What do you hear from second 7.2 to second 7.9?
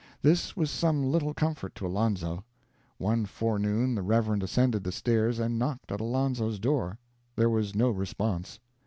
There was